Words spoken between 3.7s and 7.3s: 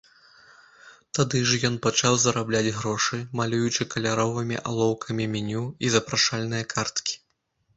каляровымі алоўкамі меню і запрашальныя карткі.